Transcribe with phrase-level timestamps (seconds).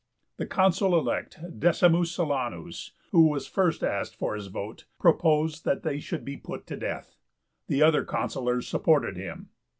[0.37, 1.71] The Consul elect, D.
[1.73, 6.75] Silanus, who was first asked for his vote, proposed that they should be put to
[6.75, 7.17] death.
[7.67, 9.49] The other consulars supported him.